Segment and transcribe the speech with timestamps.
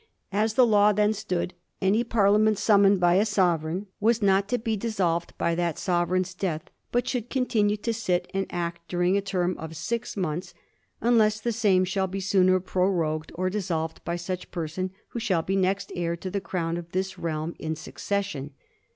[0.31, 4.57] As the law then stood, any Parlia ment summoned by a sovereign was not to
[4.57, 9.15] be dis solved by that sovereign's death, but should continue to sit and act during
[9.15, 10.55] a term of six months,
[11.01, 15.55] 'unless the same shall be sooner prorogued or dissolved by fiuch person who shall be
[15.55, 18.55] next heir to the Crown of this Realm in succession.'